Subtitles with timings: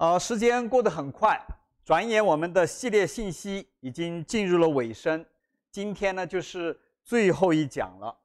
[0.00, 1.38] 啊，时间过得很快，
[1.84, 5.22] 转眼我们的系列信息已经进入了尾声。
[5.70, 6.74] 今天呢，就是
[7.04, 8.16] 最后一讲了。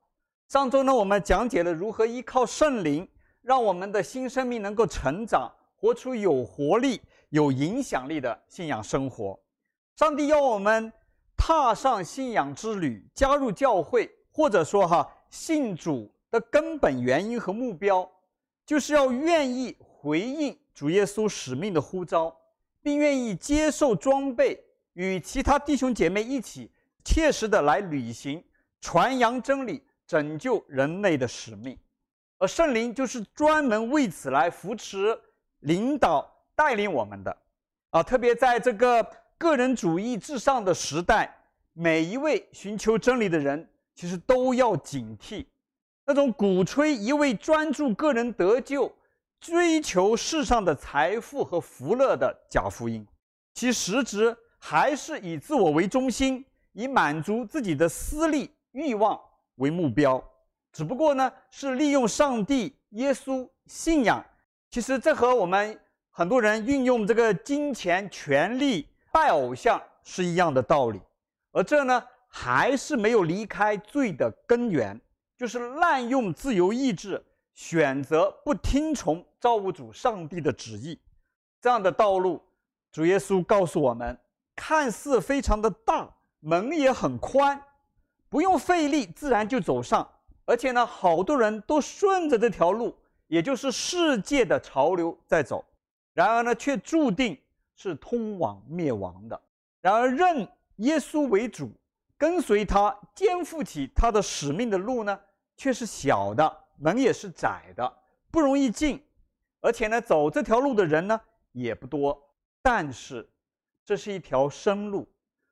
[0.48, 3.06] 上周呢，我们讲解了如何依靠圣灵，
[3.42, 9.38] 让我们的新生命能够成长，活出有活力、有影响力的信仰生活。
[9.98, 10.90] 上帝要我们
[11.36, 18.10] 踏上信仰之旅，加入教会，或者说哈，信主的根本原因和目标，
[18.66, 20.58] 就是要愿意回应。
[20.76, 22.36] 主耶稣使命的呼召，
[22.82, 24.62] 并愿意接受装备，
[24.94, 26.70] 与其他弟兄姐妹一起
[27.06, 28.44] 切实的来履行
[28.82, 31.78] 传扬真理、拯救人类的使命。
[32.38, 35.18] 而圣灵就是专门为此来扶持、
[35.62, 37.36] 领导、带领我们的。
[37.92, 39.02] 啊，特别在这个
[39.38, 41.34] 个人主义至上的时代，
[41.72, 43.66] 每一位寻求真理的人，
[43.96, 45.46] 其实都要警惕
[46.06, 48.94] 那种鼓吹一味专注个人得救。
[49.46, 53.06] 追求世上的财富和福乐的假福音，
[53.54, 59.22] 其实质还是以自我为中心，以满足自己的私利欲望
[59.58, 60.20] 为目标。
[60.74, 64.26] 只不过呢，是利用上帝、耶稣、信仰。
[64.72, 65.80] 其实这和我们
[66.10, 71.00] 很多人运用这个金钱、权力拜偶像是一样的道理。
[71.52, 75.00] 而这呢，还是没有离开罪的根源，
[75.38, 77.24] 就是滥用自由意志。
[77.56, 81.00] 选择不听从造物主上帝的旨意，
[81.62, 82.40] 这样的道路，
[82.92, 84.16] 主耶稣告诉我们，
[84.56, 86.08] 看似非常的大，
[86.42, 87.60] 门也很宽，
[88.28, 90.08] 不用费力，自然就走上。
[90.44, 92.96] 而且呢，好多人都顺着这条路，
[93.28, 95.66] 也就是世界的潮流在走。
[96.14, 97.40] 然而呢，却注定
[97.76, 99.42] 是通往灭亡的。
[99.82, 101.72] 然而，认耶稣为主，
[102.18, 105.18] 跟随他，肩负起他的使命的路呢，
[105.56, 106.65] 却是小的。
[106.78, 107.94] 门也是窄的，
[108.32, 109.02] 不容易进，
[109.62, 111.20] 而且呢，走这条路的人呢
[111.52, 112.22] 也不多。
[112.62, 113.28] 但是，
[113.86, 115.08] 这是一条生路，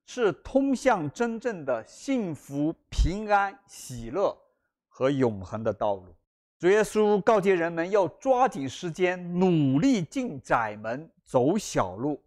[0.05, 4.37] 是通向真正的幸福、平安、喜乐
[4.87, 6.15] 和永恒的道路。
[6.59, 12.23] 主耶稣告诫人们要抓紧时间，努力进窄门，走小路。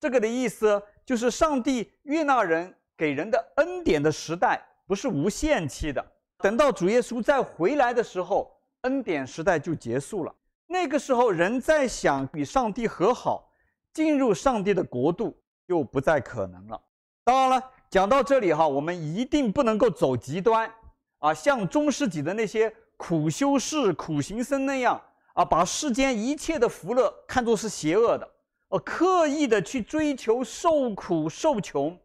[0.00, 6.04] 这个的意思就是，上帝悦纳人给人的恩典的时代不是无限期的。
[6.38, 10.34] 等到主耶稣再回来的时候，恩典时代就结束了。
[10.66, 13.50] 那个时候，人在想与上帝和好，
[13.92, 15.36] 进入上帝的国度，
[15.66, 16.80] 就不再可能了。
[17.22, 20.70] 当然了，讲到这里哈，我们一定不能够走极端
[21.18, 25.00] 啊，像中世纪的那些苦修士、苦行僧那样
[25.34, 28.28] 啊，把世间一切的福乐看作是邪恶的，
[28.68, 31.98] 而刻意的去追求受苦受穷，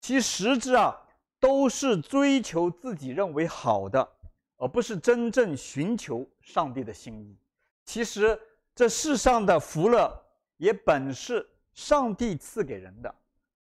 [0.00, 0.96] 其实质啊。
[1.42, 4.08] 都是追求自己认为好的，
[4.58, 7.36] 而不是真正寻求上帝的心意。
[7.84, 8.40] 其实
[8.76, 10.24] 这世上的福乐
[10.56, 13.12] 也本是上帝赐给人的，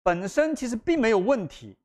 [0.03, 1.77] 本身其实并没有问题，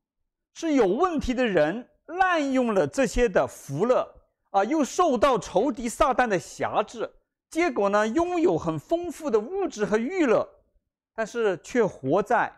[0.53, 4.09] 是有问题的人滥用了这些的福乐
[4.51, 7.11] 啊，又受到仇敌撒旦的辖制，
[7.49, 10.47] 结果呢，拥有很丰富的物质和娱乐，
[11.13, 12.49] 但是却活在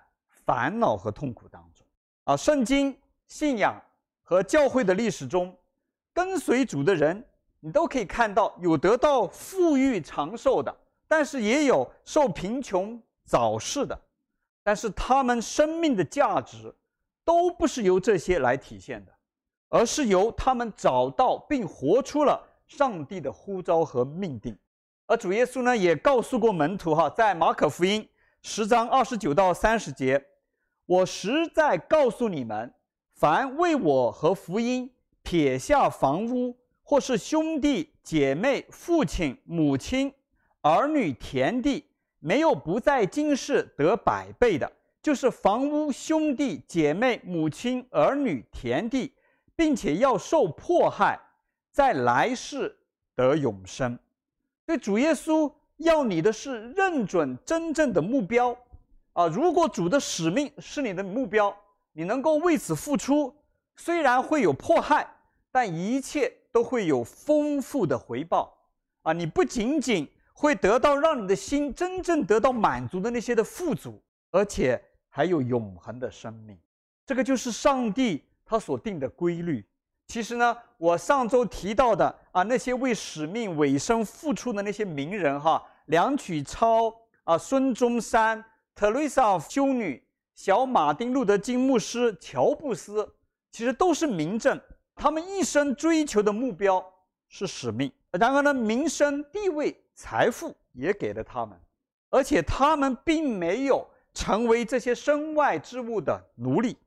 [0.46, 1.84] 烦恼和痛苦当中
[2.26, 2.38] 啊。
[2.38, 2.96] 圣经。
[3.28, 3.82] 信仰
[4.22, 5.56] 和教会的历史中，
[6.14, 7.26] 跟随主的人，
[7.60, 10.76] 你都可以看到有得到富裕长寿的，
[11.08, 14.00] 但是也有受贫穷早逝的。
[14.64, 16.74] 但是他们生命的价值，
[17.26, 19.12] 都不是由这些来体现的，
[19.70, 24.58] 而是由他们找到并活出了上帝的呼召和命定。
[25.08, 28.08] 而主耶稣呢，也告诉过门徒哈，在马可福音
[28.42, 30.24] 十章二十九到三十节，
[30.86, 32.74] 我实在告诉你们。
[33.24, 34.92] 凡为我和福音
[35.22, 36.54] 撇下房屋，
[36.84, 40.14] 或是兄弟姐妹、父亲母亲、
[40.60, 41.86] 儿女田地，
[42.20, 44.70] 没有不在今世得百倍的，
[45.02, 49.14] 就是房屋、兄弟姐妹、母亲、儿女田地，
[49.56, 51.18] 并且要受迫害，
[51.72, 52.78] 在来世
[53.16, 53.98] 得永生。
[54.66, 58.54] 所以主耶稣要你的是认准真正的目标
[59.14, 59.28] 啊！
[59.28, 61.58] 如果主的使命是你的目标。
[61.94, 63.34] 你能够为此付出，
[63.76, 65.08] 虽然会有迫害，
[65.52, 68.58] 但一切都会有丰富的回报
[69.04, 69.14] 啊！
[69.14, 74.02] 你不仅仅会得到让你的心真正得到满足的那些的富足，
[74.32, 76.58] 而且还有永恒的生命。
[77.06, 79.64] 这个就是上帝他所定的规律。
[80.08, 86.94] 其实呢，我上周提到的啊，那些为使命委身付出的那些名人哈，梁启超
[87.24, 88.44] 啊，孙中山、
[88.74, 90.04] 特蕾莎修女。
[90.36, 93.08] 小马丁·路德·金牧师、乔布斯，
[93.52, 94.60] 其实都是明证。
[94.96, 96.84] 他们一生追求的目标
[97.28, 97.92] 是使命。
[98.12, 101.60] 然而呢，名声、地位、财富也给了他们。
[102.10, 106.78] 而且他们并没有成为这些身外之物的奴隶，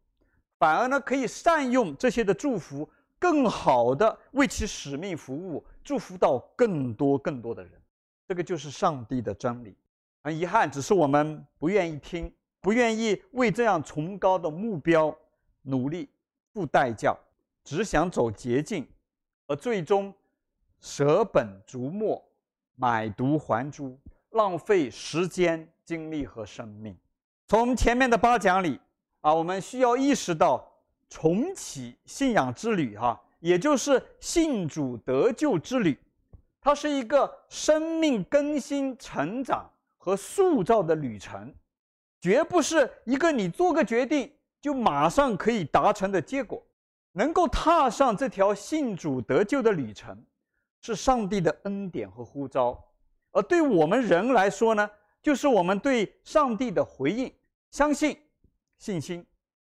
[0.57, 2.89] 反而呢可以善用这些的祝福，
[3.19, 7.73] 更好的为其使命服务，祝福到更多更多的人。
[8.29, 9.77] 这个就是上帝的真理。
[10.23, 12.33] 很遗憾，只是我们不愿意听，
[12.67, 15.17] 不愿意为这样崇高的目标
[15.63, 16.09] 努力
[16.53, 17.17] 付代价，
[17.63, 18.85] 只想走捷径，
[19.47, 20.13] 而最终
[20.81, 22.21] 舍本逐末，
[22.75, 23.97] 买椟还珠。
[24.31, 26.99] 浪费时间、精力和生命。
[27.47, 28.81] 从前面的八讲里
[29.21, 30.69] 啊，我们需要意识到
[31.09, 35.97] 重启信仰之旅，哈，也就是信主得救之旅。
[36.61, 41.55] 它是一个生命更新、成长和塑造的旅程，
[42.27, 44.29] 绝不是一个你做个决定
[44.61, 46.61] 就马上可以达成的结果。
[47.13, 50.21] 能够踏上这条信主得救的旅程，
[50.83, 52.85] 是上帝的恩典和呼召。
[53.31, 54.91] 而对我们人来说呢，
[55.23, 57.33] 就是我们对上帝的回应、
[57.71, 58.19] 相信、
[58.77, 59.25] 信心。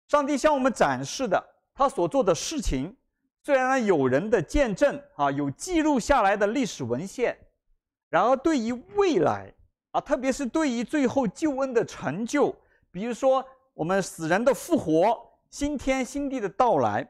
[0.09, 1.42] 上帝向我们展示的
[1.74, 2.94] 他所做的事情，
[3.42, 7.38] 虽然有人的见证啊，有记录下来的历史文献，
[8.09, 9.53] 然而对于未来
[9.91, 12.55] 啊，特别是对于最后救恩的成就，
[12.91, 15.17] 比如说我们死人的复活、
[15.49, 17.09] 新天新地的到来，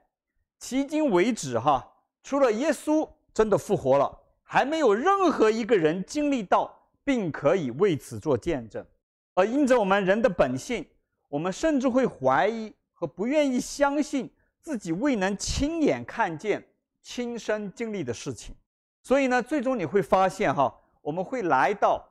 [0.59, 1.93] 迄今为止哈，
[2.23, 4.19] 除了耶稣真的复活了。
[4.43, 6.69] 还没有任何一个人经历到，
[7.05, 8.85] 并可以为此做见证，
[9.33, 10.85] 而因着我们人的本性，
[11.29, 14.29] 我们甚至会怀疑和不愿意相信
[14.59, 16.61] 自己未能亲眼看见、
[17.01, 18.53] 亲身经历的事情。
[19.01, 22.05] 所以呢，最终你会发现，哈，我们会来到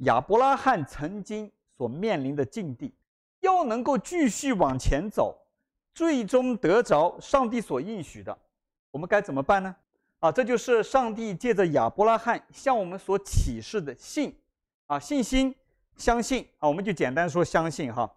[0.00, 2.92] 亚伯拉罕曾经所面临的境地，
[3.40, 5.36] 要能够继续往前走，
[5.94, 8.36] 最终得着上帝所应许的，
[8.90, 9.74] 我们该怎么办呢？
[10.20, 14.34] 啊，这就是上帝借着亚伯拉罕向我们所启示的信，
[14.86, 15.54] 啊，信心、
[15.96, 18.10] 相信啊，我们就简单说相信哈。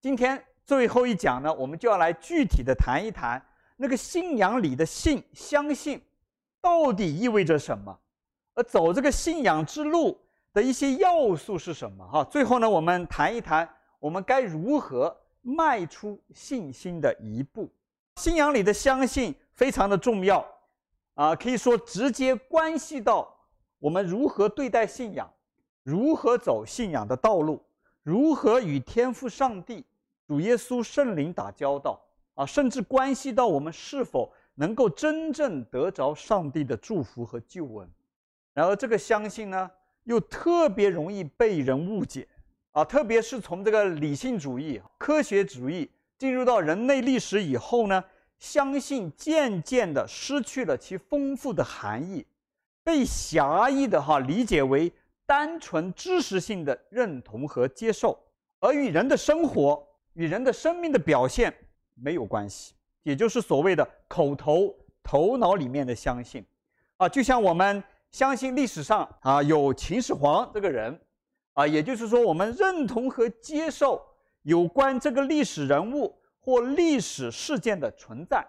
[0.00, 3.44] 今天最后一讲呢，我们就要来具体的谈一谈
[3.76, 6.00] 那个信仰里的信、相信
[6.60, 7.96] 到底意味着什么，
[8.54, 10.20] 而走这个信仰之路
[10.52, 12.24] 的一些要素是什么哈。
[12.24, 13.68] 最后呢，我们谈一谈
[13.98, 17.70] 我们该如何迈出信心的一步。
[18.16, 20.44] 信仰里的相信非常的重要。
[21.14, 23.28] 啊，可以说直接关系到
[23.80, 25.28] 我们如何对待信仰，
[25.82, 27.60] 如何走信仰的道路，
[28.04, 29.84] 如何与天父上帝、
[30.28, 32.00] 主耶稣圣灵打交道
[32.34, 37.90] 啊，甚至关系到我们是否能够真正得着上帝的祝福和救恩。
[38.54, 39.68] 然而，这个相信呢，
[40.08, 42.26] 又特别容易被人误解
[42.72, 48.02] 啊，特别是从这个理性主义、科学主义进入到人类历史以后呢。
[48.38, 52.24] 相信渐渐地失去了其丰富的含义，
[52.84, 54.92] 被狭义的哈理解为
[55.26, 58.16] 单纯知识性的认同和接受，
[58.60, 61.52] 而与人的生活、与人的生命的表现
[61.96, 64.72] 没有关系，也就是所谓的口头
[65.02, 66.46] 头脑里面的相信，
[66.98, 71.00] 啊，就像我们相信历史上啊有秦始皇这个人，
[71.54, 74.04] 啊，也就是说我们认同和接受
[74.42, 76.14] 有关这个历史人物。
[76.40, 78.42] 或历史事件的存在，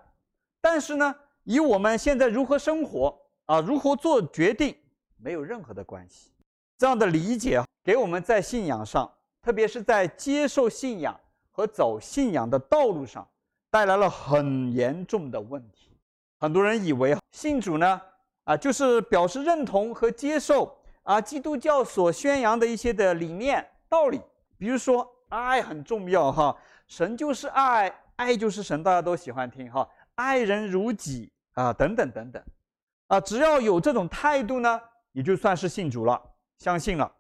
[0.62, 1.14] 但是呢，
[1.44, 3.14] 与我们现在如何生活
[3.44, 4.74] 啊，如何做决定，
[5.18, 6.32] 没有任何的关系。
[6.78, 9.12] 这样的理解给我们在信仰上，
[9.42, 11.20] 特别是在接受信仰
[11.52, 13.28] 和走信仰的道路上，
[13.70, 16.00] 带来了很严重的问题。
[16.40, 18.02] 很多人以为信主呢，
[18.50, 24.20] 啊，就是表示认同和接受啊，基督教所宣扬的一些的理念道理，
[24.58, 26.58] 比如说爱很重要哈。
[26.88, 29.88] 神就是爱，爱就是神，大家都喜欢听哈。
[30.16, 32.44] 爱人如己啊，等等等等，
[33.06, 36.20] 啊，只要有这种态度呢，也就算是信主了，
[36.58, 37.12] 相信了。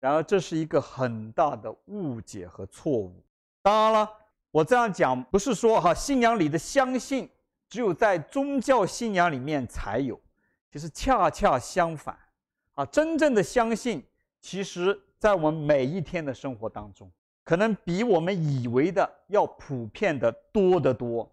[0.00, 3.22] 然而，这是一个很大的误解和错误。
[3.60, 4.10] 当然了，
[4.50, 7.28] 我这样讲不是说哈，信仰里的相信
[7.68, 10.18] 只有在宗教信仰里面才有，
[10.70, 12.16] 其实恰恰相反
[12.74, 14.04] 啊，真正的相信，
[14.40, 17.10] 其实在我们每一天的生活当中。
[17.42, 21.26] 可能比我们以为的要普遍的多得多，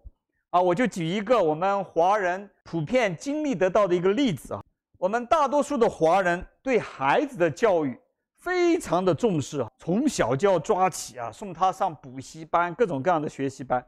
[0.48, 4.64] 啊，我就举一个我们华人普遍经历得到的一个例子啊，
[4.96, 8.00] 我们大多数的华人对孩子的教育
[8.38, 13.86] 非常的重视，从小就要抓起啊，送他上补习班，各种各样的学习班。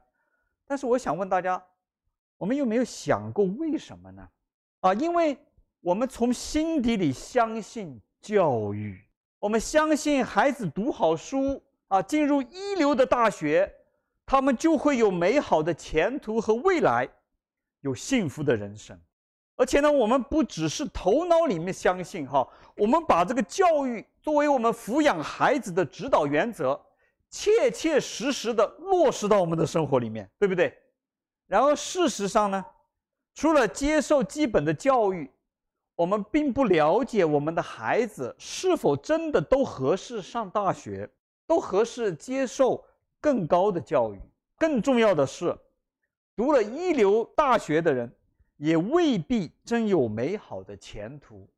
[0.66, 1.58] 但是我想问大家，
[2.36, 4.28] 我们有没有想过为什么呢？
[4.80, 5.36] 啊，因为
[5.80, 8.98] 我们从心底里相信教育，
[9.38, 11.62] 我们相信孩子读好书。
[11.88, 13.72] 啊，进入一流的大学，
[14.26, 17.08] 他们就会有美好的前途和未来，
[17.80, 18.94] 有幸福的人生。
[19.56, 26.78] 而且呢，我们不只是头脑里面相信哈，我们把这个教育作为我们抚养孩子的指导原则，
[27.30, 30.76] 切切实实的落实到我们的生活里面，对不对？
[31.46, 32.62] 然而事实上呢，
[33.38, 35.30] 除了接受基本的教育，
[35.94, 41.08] 我们并不了解我们的孩子是否真的都合适上大学，
[41.46, 42.84] 都合适接受
[43.20, 44.18] 更高的教育。
[44.56, 45.56] 更重要的是，
[46.34, 48.12] 读了一流大学的人。
[48.56, 51.48] 也未必真有美好的前途，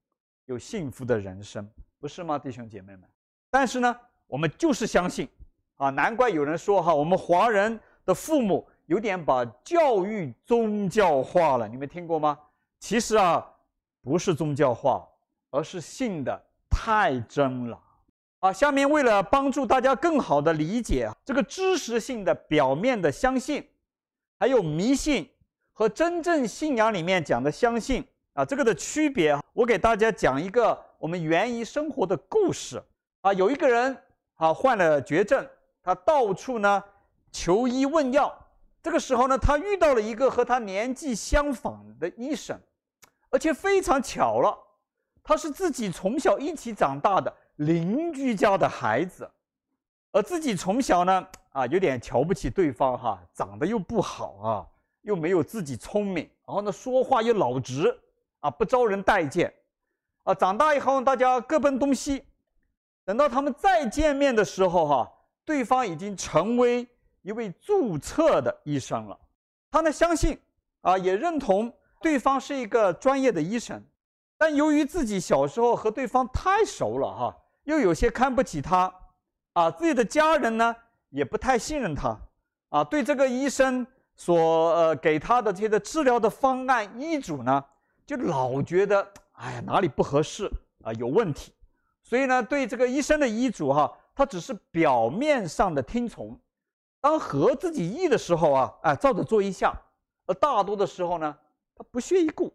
[0.45, 1.67] 有幸福的人生，
[1.99, 3.09] 不是吗，弟兄姐妹们？
[3.49, 3.97] 但是呢，
[4.27, 5.27] 我们就是相信，
[5.77, 12.37] 啊，难怪有人说哈，我们华人的父母有点把教育宗教化了，你们听过吗？
[12.81, 13.47] 其实啊，
[14.03, 15.07] 不是宗教化，
[15.53, 17.81] 而是信的太真了。
[18.41, 23.65] 啊，下面为了帮助大家更好的理解这个知识性的表面的相信，
[24.41, 25.31] 还有迷信。
[25.73, 28.05] 和真正信仰里面讲的相信
[28.35, 32.83] 啊，这个的区别，我给大家讲一个我们源于生活的故事
[33.23, 33.33] 啊。
[33.33, 33.97] 有一个人
[34.35, 35.47] 啊患了绝症，
[35.81, 36.83] 他到处呢
[37.31, 38.37] 求医问药。
[38.83, 42.59] 这个时候呢，他遇到了一个和他年纪相仿的医生，
[43.31, 44.57] 而且非常巧了，
[45.23, 49.31] 他是自己从小一起长大的邻居家的孩子，
[50.13, 54.67] 而自己从小呢啊有点瞧不起对方哈，长得又不好啊。
[55.03, 57.99] 又没有自己聪明，然后呢，说话又老直，
[58.41, 59.51] 啊，不招人待见，
[60.25, 62.23] 啊，长大以后大家各奔东西，
[63.03, 65.11] 等到他们再见面的时候，哈，
[65.43, 66.87] 对方已经成为
[67.23, 69.19] 一位注册的医生了。
[69.71, 70.39] 他呢相信，
[70.81, 73.83] 啊，也认同对方是一个专业的医生，
[74.37, 78.93] 但由于自己小时候和对方太熟了，哈，又有些看不起他，
[79.53, 80.75] 啊，自己的家人呢
[81.11, 82.19] 也不太信任他，
[82.71, 83.87] 啊，对这个医生。
[84.17, 87.65] 所呃给他的这些的治疗的方案医嘱呢，
[88.05, 90.45] 就老觉得哎呀哪里不合适
[90.83, 91.55] 啊有问题，
[92.03, 96.39] 所以呢对这个医生的医嘱哈，他只是表面上的听从，
[97.01, 99.73] 当合自己意的时候啊，哎照着做一下，
[100.27, 101.37] 而大多的时候呢，
[101.75, 102.53] 他不屑一顾，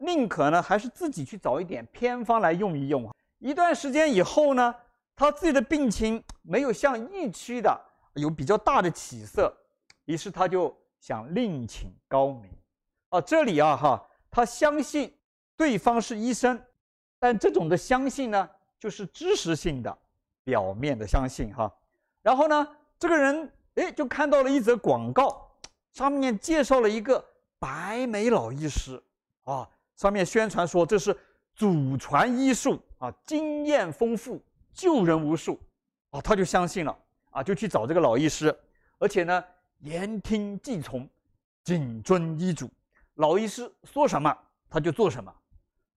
[0.00, 3.10] 宁可呢还是自己去找一点偏方来用一用。
[3.38, 4.74] 一段时间以后呢，
[5.14, 7.80] 他自己的病情没有像预期的
[8.14, 9.52] 有比较大的起色，
[10.04, 10.76] 于是他就。
[11.00, 12.52] 想另请高明，
[13.08, 15.10] 啊，这里啊哈，他相信
[15.56, 16.62] 对方是医生，
[17.18, 19.98] 但这种的相信呢，就是知识性的、
[20.44, 21.74] 表面的相信哈。
[22.20, 23.50] 然后呢，这个人
[23.80, 25.50] 哎就看到了一则广告，
[25.92, 27.24] 上面介绍了一个
[27.58, 29.02] 白眉老医师
[29.44, 31.16] 啊，上面宣传说这是
[31.54, 34.40] 祖传医术啊，经验丰富，
[34.72, 35.58] 救人无数
[36.10, 36.96] 啊，他就相信了
[37.30, 38.56] 啊，就去找这个老医师，
[38.98, 39.44] 而且呢。
[39.82, 41.08] 言听计从，
[41.64, 42.68] 谨遵医嘱，
[43.14, 44.36] 老医师说什么
[44.68, 45.34] 他就做什么。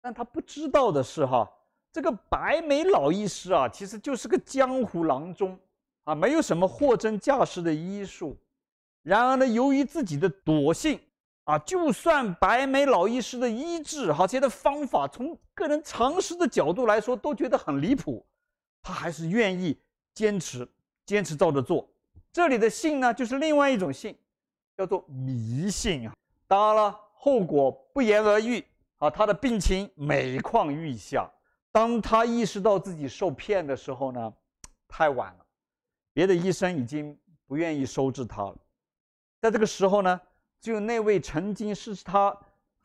[0.01, 1.51] 但他不知道的是，哈，
[1.91, 5.59] 这个白眉老医师啊，其实就是个江湖郎中
[6.05, 8.37] 啊，没有什么货真价实的医术。
[9.03, 11.01] 然而呢，由于自己的惰性
[11.45, 18.25] 啊，就算白眉老医师的医治，哈，这些的方法从个人常识的角度来说都觉得很离谱，
[18.81, 19.77] 他还是愿意
[20.15, 20.69] 坚持，
[21.05, 21.89] 坚持照着做。
[22.33, 24.17] 这里的信呢，就是另外一种信，
[24.77, 26.15] 叫做迷信啊。
[26.47, 28.65] 当然了，后果不言而喻
[28.99, 29.11] 啊。
[29.11, 31.31] 他的病情每况愈下。
[31.73, 34.33] 当他意识到自己受骗的时候呢，
[34.87, 35.42] 太晚了，
[36.13, 38.57] 别的医生已经不愿意收治他了。
[39.41, 40.21] 在这个时候呢，
[40.61, 42.37] 只有那位曾经是他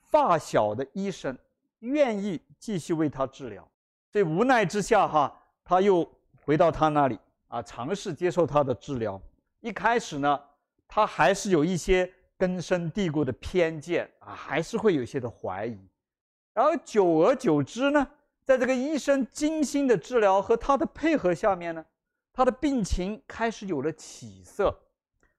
[0.10, 1.38] 发小的医生
[1.80, 3.68] 愿意继续为他治疗。
[4.12, 6.10] 所以无奈之下，哈，他又
[6.44, 7.20] 回到他那里
[7.50, 9.22] 啊，尝试接受他的治疗。
[9.60, 10.40] 一开始呢，
[10.88, 15.78] 他还是有一些根深蒂固的偏见啊，还是会有一些的怀疑。
[16.54, 18.08] 然后久而久之呢，
[18.44, 21.86] 在这个医生精心的治疗和他的配合下面呢，
[22.38, 24.72] 他的病情开始有了起色。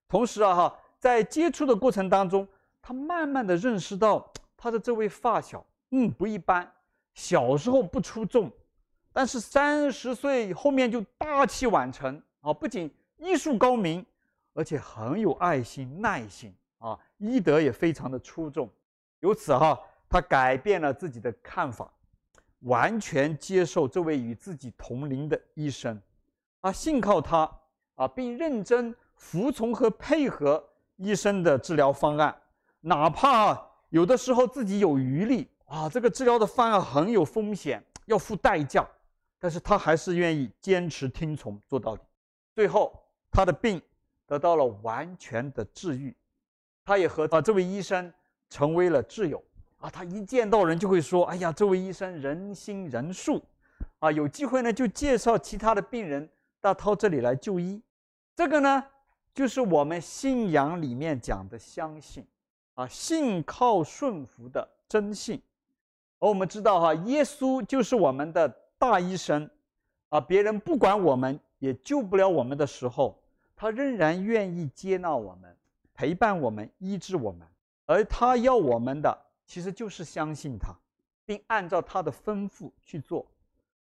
[0.09, 2.45] 同时啊哈，在接触的过程当中，
[2.83, 6.69] 他慢慢的认识到他的这位发小，嗯，不一般。
[7.15, 8.51] 小时候不出众，
[9.13, 12.93] 但是三十岁后面就大器晚成啊，不仅。
[13.19, 14.05] 医术高明，
[14.53, 18.69] 而且很有爱心、耐心啊，医德也非常的出众。
[19.21, 19.79] 由此哈，
[20.09, 21.89] 他改变了自己的看法，
[22.63, 26.01] 完全接受这位与自己同龄的医生，
[26.61, 27.51] 啊，信靠他
[27.95, 30.63] 啊，并认真服从和配合
[30.97, 32.37] 医生的治疗方案，
[32.81, 33.61] 哪怕
[33.91, 38.87] 有的时候自己有余力啊，这个治疗的方案很有风险，要付代价，
[39.39, 42.03] 但是他还是愿意坚持听从做到底，
[42.55, 42.93] 最后。
[43.31, 43.81] 他的病
[44.27, 46.17] 得到了完全的治愈，
[46.83, 48.11] 他也和啊这位医生
[48.49, 49.45] 成为了挚友，
[49.77, 53.45] 啊，他一见到人就会说：“哎呀，这位医生仁心仁术，
[53.99, 56.27] 啊，有机会呢就介绍其他的病人
[56.61, 57.81] 到他这里来就医。”
[58.35, 58.85] 这个呢，
[59.35, 62.27] 就是我们信仰里面讲的相信，
[62.75, 65.43] 啊，信靠顺服的真信。
[66.21, 68.49] 而我们知道哈，耶稣就是我们的
[68.79, 69.49] 大医生，
[70.09, 73.17] 啊，别人不管我们也救不了我们的时候，
[73.55, 75.57] 他仍然愿意接纳我们，
[75.95, 77.47] 陪伴我们，医治我们。
[77.87, 80.75] 而他要我们的，其实就是相信他，
[81.25, 83.27] 并按照他的吩咐去做，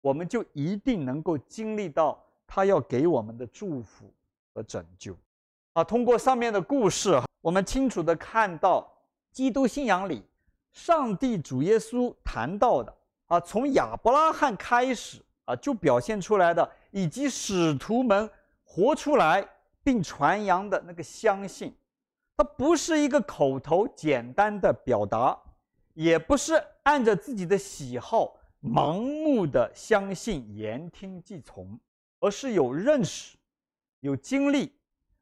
[0.02, 4.12] 我们就一定能够经历到他要给我们的祝福。
[4.58, 5.16] 和拯救，
[5.74, 8.92] 啊，通过上面的故事，我们清楚地看到，
[9.32, 10.24] 基督信仰里，
[10.72, 12.92] 上帝主耶稣谈到的，
[13.28, 18.28] 啊，从亚伯拉罕开始，啊，就表现出来的，以及使徒们
[18.64, 19.48] 活出来
[19.84, 21.72] 并传扬的那个相信，
[22.36, 25.40] 它不是一个口头简单的表达，
[25.94, 31.80] 也不是按着自己的喜好盲目的相信、言听计从，
[32.28, 33.38] 而是有认识。
[34.02, 34.72] 有经历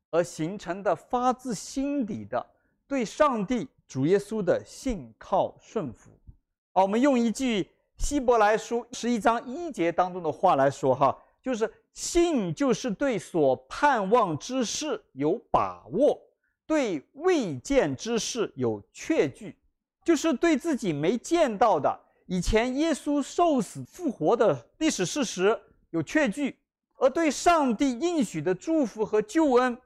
[0.10, 2.46] 而形成的发自心底的
[2.88, 6.10] 对上帝主耶稣的信靠顺服。
[6.74, 16.20] 啊，我们用一句希伯来书十一章一节当中的话来说，哈，就是信就是对所盼望之事有把握，
[16.66, 19.56] 对未见之事有确据，
[20.04, 25.58] 就是对自己没见到的以前耶稣受死复活的历史事实
[25.92, 26.58] 有确据。
[26.98, 29.78] 而对上帝应许的祝福和救恩，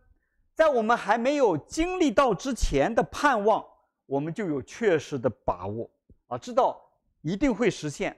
[0.53, 3.65] 在我们还没有经历到之前的盼望，
[4.05, 5.89] 我们就有确实的把握
[6.27, 6.79] 啊，知道
[7.21, 8.15] 一定会实现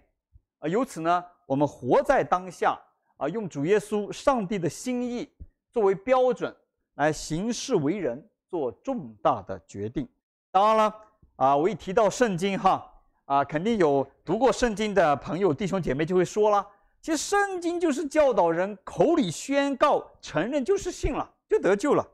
[0.60, 0.68] 啊。
[0.68, 2.78] 由此呢，我们活在当下
[3.18, 5.30] 啊，用主耶稣、上帝的心意
[5.72, 6.54] 作为标准
[6.96, 10.08] 来行事为人，做重大的决定。
[10.52, 10.96] 当然了
[11.38, 12.86] 啊，我一提到圣经哈
[13.26, 16.68] 啊，肯定有读过圣经的朋友、弟兄姐妹就会说了。
[17.02, 22.08] 其实圣经就是教导人口里宣告承认就是信了就得救了，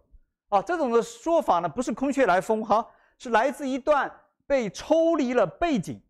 [0.47, 4.09] 啊，这种的说法呢不是空穴来风哈，是来自一段
[4.45, 6.01] 被抽离了背景、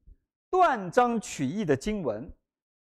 [0.52, 2.32] 断章取义的经文，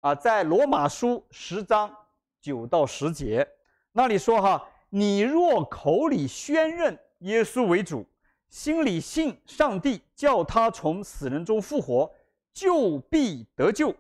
[0.01, 1.95] 啊，在罗马书十章
[2.41, 3.47] 九到十节
[3.93, 8.07] 那里说哈，你若口里宣认耶稣为主，
[8.49, 12.11] 心里信上帝叫他从死人中复活，
[12.55, 13.95] 就必得救。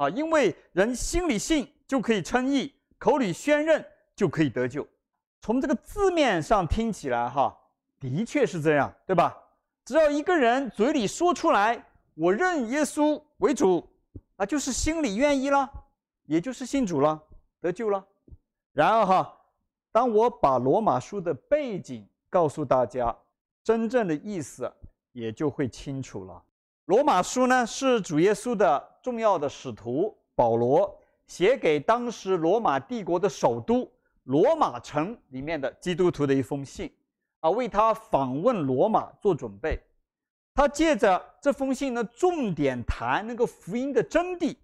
[0.00, 3.84] 啊，因为人心里信就可以称义，口里宣认
[4.16, 4.86] 就可以得救。
[5.42, 7.54] 从这个字面上听起来，哈，
[7.98, 9.36] 的确是这样，对吧？
[9.84, 11.84] 只要一个人嘴里说出来
[12.16, 13.86] “我认耶稣为主”，
[14.36, 15.70] 啊，就是心里愿意了，
[16.24, 17.22] 也就是信主了，
[17.60, 18.02] 得救了。
[18.72, 19.38] 然而，哈，
[19.92, 23.14] 当我把罗马书的背景告诉大家，
[23.62, 24.72] 真正的意思
[25.12, 26.42] 也就会清楚了。
[26.86, 33.88] 罗马书呢，是主耶稣的重要的使徒保罗写给当时罗马帝国的首都
[34.24, 36.92] 罗马城里面的基督徒的一封信，
[37.40, 39.78] 啊，为他访问罗马做准备。
[40.52, 44.56] 他借着这封信呢，重点谈那个福音的真谛，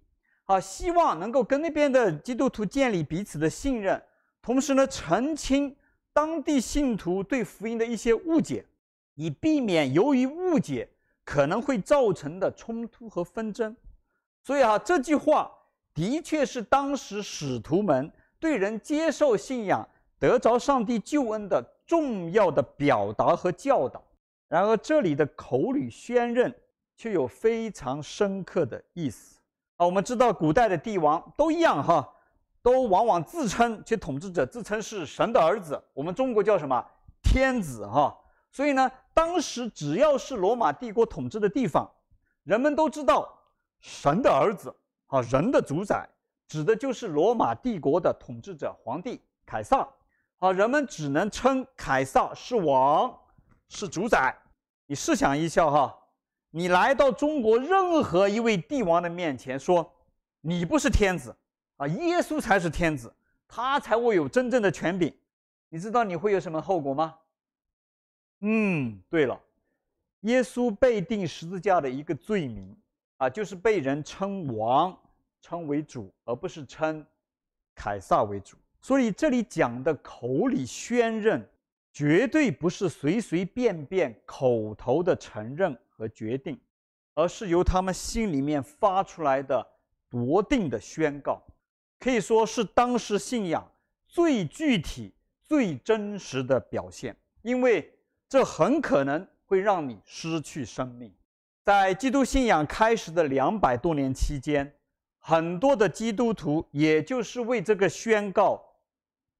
[0.45, 4.01] 啊，希望能够跟那边的基督徒建立彼此的信任，
[4.41, 5.73] 同时呢，澄清
[6.11, 8.65] 当地信徒对福音的一些误解，
[9.15, 10.89] 以避免由于误解。
[11.27, 13.75] 可能会造成的冲突和纷争，
[14.45, 15.51] 所以啊，这句话
[15.93, 18.09] 的确是当时使徒们
[18.39, 19.85] 对人接受信仰、
[20.17, 24.01] 得着上帝救恩的重要的表达和教导。
[24.47, 26.55] 然而，这里的口语宣认
[26.95, 29.37] 却有非常深刻的意思
[29.75, 29.85] 啊。
[29.85, 32.09] 我们知道，古代的帝王都一样哈，
[32.61, 35.77] 都往往自称其统治者自称是神的儿子。
[35.93, 36.81] 我们中国叫什么
[37.21, 38.17] 天子哈？
[38.49, 41.91] 所以呢，当时只要是罗马帝国统治的地方，
[42.43, 43.27] 人们都知道
[43.79, 44.71] 神的儿子
[45.07, 46.07] 啊，人的主宰，
[46.47, 49.89] 指的就是罗马帝国的统治者皇帝凯撒
[50.37, 50.51] 啊。
[50.51, 53.11] 人们只能称凯撒是王，
[53.69, 54.37] 是主宰。
[54.85, 55.97] 你试想一下哈，
[56.51, 59.91] 你来到中国任何一位帝王的面前，说
[60.41, 61.35] 你不是天子
[61.77, 63.11] 啊，耶稣才是天子，
[63.47, 65.11] 他才会有真正的权柄。
[65.69, 67.15] 你知道你会有什么后果吗？
[68.41, 69.41] 嗯，对了，
[70.21, 72.77] 耶稣被钉十字架的一个罪名
[73.17, 74.95] 啊，就是被人称王，
[75.41, 77.03] 称为主，而不是称
[77.73, 78.55] 凯撒为主。
[78.79, 81.43] 所以这里讲的口里宣认，
[81.91, 86.59] 绝对不是随随便便口头的承认和决定，
[87.15, 89.67] 而是由他们心里面发出来的
[90.11, 91.41] 笃定的宣告，
[91.99, 93.67] 可以说是当时信仰
[94.05, 97.91] 最具体、最真实的表现，因为。
[98.29, 101.13] 这很可能会让你失去生命。
[101.63, 104.73] 在基督信仰开始的两百多年期间，
[105.19, 108.63] 很多的基督徒也就是为这个宣告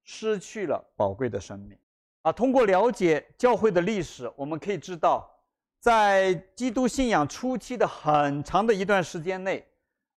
[0.04, 1.78] 失去了宝贵的生命。
[2.22, 5.30] 啊，通过了解教会的历史，我们可以知道，
[5.78, 9.66] 在基督信仰初期的很长的一段时间内，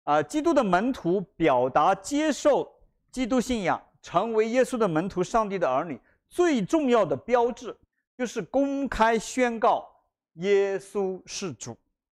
[0.04, 2.70] 啊，基督的门徒表达接受
[3.10, 6.00] 基督信仰，成为耶稣的门徒、上帝的儿女，
[6.30, 7.76] 最重要的标志
[8.18, 9.88] 就是公开宣告
[10.34, 11.74] 耶稣是主。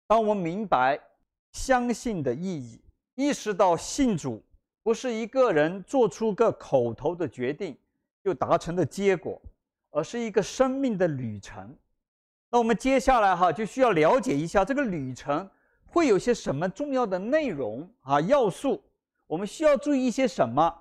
[0.08, 1.00] 当我们明白
[1.52, 2.82] 相信的意义，
[3.16, 4.42] 意识到信主
[4.82, 7.78] 不是一个人做出个口头的决定
[8.24, 9.40] 就达成的结果。
[9.92, 11.76] 而是一个生命的旅程。
[12.52, 15.50] 那我们接下来哈就需要了解一下这个旅程
[15.88, 18.80] 会有些什么重要的内容啊要素。
[19.26, 20.72] 我们需要注意一些什么？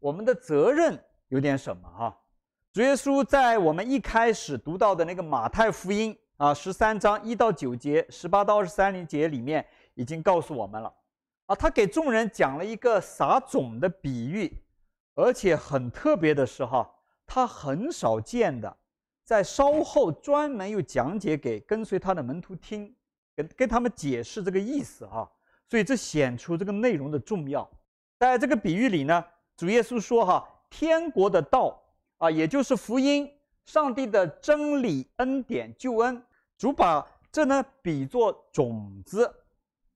[0.00, 2.18] 我们的责任有点什么哈？
[2.76, 10.92] 主耶稣在我们一开始读到的那个马太福音啊十三章一到九节、十八到二十三节里面已经告诉我们了
[11.46, 14.62] 啊，他给众人讲了一个撒种的比喻，
[15.14, 16.86] 而且很特别的是哈。
[17.26, 18.76] 他很少见的，
[19.24, 22.94] 在稍后专门又讲解给跟随他的门徒听，
[23.34, 25.26] 跟跟他们解释这个意思哈，
[25.66, 27.66] 所以这显出这个内容的重要。
[28.18, 29.24] 在这个比喻里呢，
[29.56, 31.82] 主耶稣说哈，天国的道
[32.18, 33.30] 啊，也就是福音，
[33.64, 36.22] 上帝的真理、恩典、救恩，
[36.56, 39.30] 主把这呢比作种子，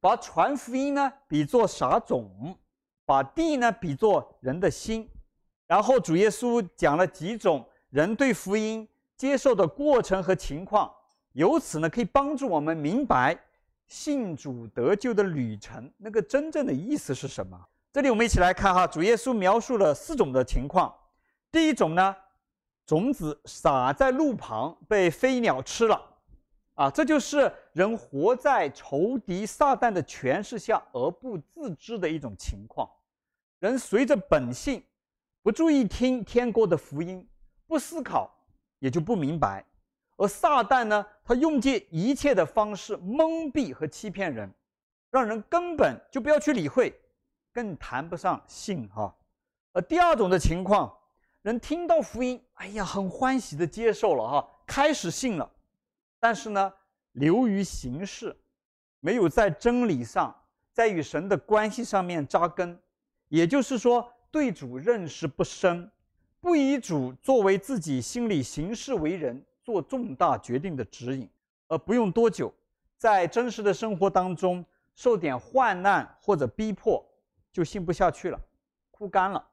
[0.00, 2.56] 把传福音呢比作撒种，
[3.06, 5.08] 把地呢比作人的心。
[5.66, 10.92] 然后主耶稣讲了几种人对福音接受的过程和情况，
[11.32, 13.38] 由此呢可以帮助我们明白
[13.86, 17.58] 信主得救的旅程，那个真正的意思是什么？
[17.92, 20.94] 这里我们一起来看哈，主耶稣描述了四种的情况。
[21.52, 22.16] 第一种呢，
[22.86, 26.00] 种子撒在路旁被飞鸟吃了，
[26.74, 32.88] 啊，这就是人活在仇敌撒旦的权势下而不自知的一种情况，
[33.58, 34.82] 人随着本性。
[35.42, 37.26] 不注意听天国的福音，
[37.66, 38.30] 不思考
[38.78, 39.64] 也就不明白。
[40.18, 44.52] 而撒旦呢，他用尽一切的方式蒙蔽和欺骗人，
[45.10, 46.94] 让人根本就不要去理会，
[47.54, 49.16] 更谈不上信哈。
[49.72, 50.94] 而第二种的情况，
[51.42, 55.50] 人听到福音，哎呀，很欢喜的接受了哈，开始信了，
[56.18, 56.72] 但是呢，
[57.12, 58.36] 流于形式，
[59.00, 60.34] 没有在真理上，
[60.72, 62.78] 在与神的关系上面扎根，
[63.28, 64.12] 也就是说。
[64.32, 65.90] 对主认识不深，
[66.40, 71.28] 不以主作为自己心里行事为人做重大决定的指引，
[71.66, 72.54] 而不用多久，
[72.96, 77.04] 在真实的生活当中受点患难或者逼迫，
[77.50, 78.40] 就信不下去了，
[78.92, 79.44] 枯干了。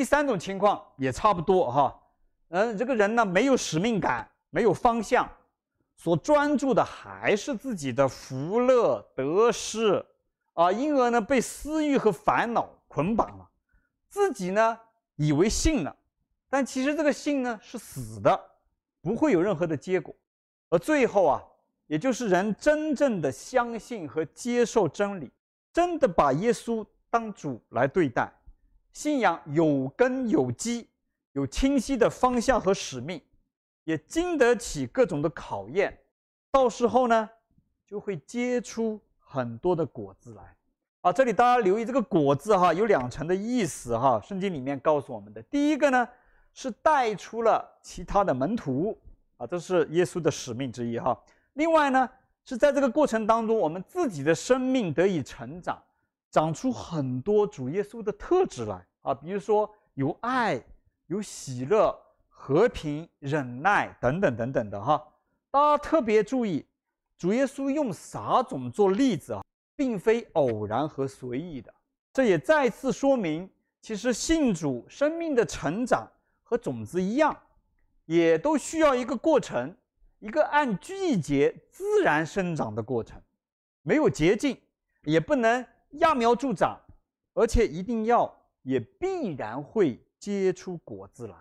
[0.00, 2.00] 第三种情况也差不多哈，
[2.48, 5.30] 嗯，这个人呢没有使命感，没有方向，
[5.94, 10.02] 所专注的还是自己的福乐得失
[10.54, 13.46] 啊，因而呢被私欲和烦恼捆绑了。
[14.08, 14.80] 自己呢
[15.16, 15.94] 以为信了，
[16.48, 18.40] 但其实这个信呢是死的，
[19.02, 20.14] 不会有任何的结果。
[20.70, 21.42] 而最后啊，
[21.88, 25.30] 也就是人真正的相信和接受真理，
[25.74, 28.32] 真的把耶稣当主来对待，
[28.92, 30.88] 信仰有根有基，
[31.32, 33.20] 有清晰的方向和使命，
[33.84, 35.98] 也经得起各种的考验，
[36.50, 37.28] 到时候呢
[37.86, 40.56] 就会结出很多的果子来。
[41.02, 44.20] 啊，这里大家留意这个“果子”哈，有两层的意思哈。
[44.22, 46.06] 圣经里面告诉我们的，第一个呢
[46.52, 48.98] 是带出了其他的门徒
[49.38, 51.18] 啊，这是耶稣的使命之一哈。
[51.54, 52.06] 另外呢
[52.44, 55.82] 是在这个过程当中，我们自己的生命得以成长，
[56.30, 60.62] 长出很多主耶稣的特质来啊，比如说有爱、
[61.06, 65.02] 有喜乐、和平、忍耐等等等等的哈。
[65.50, 66.66] 大家特别注意，
[67.18, 69.42] 主耶稣用撒种做例子啊。
[69.76, 71.72] 并非偶然和随意的，
[72.12, 73.48] 这也再次说明，
[73.80, 76.06] 其实信主生命的成长
[76.42, 77.34] 和种子一样，
[78.04, 79.74] 也都需要一个过程，
[80.18, 83.18] 一个按季节自然生长的过程，
[83.80, 84.54] 没有捷径，
[85.04, 86.78] 也不能揠苗助长，
[87.34, 91.34] 而且一定要也必然会结出果子来。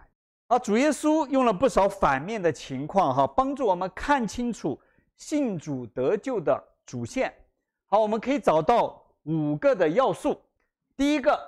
[0.47, 4.79] 而主耶稣用了不少反面的情况哈，帮助我们看清楚
[5.15, 7.33] 信主得救的主线。
[7.85, 10.41] 好，我们可以找到五个的要素。
[10.97, 11.39] 第一个，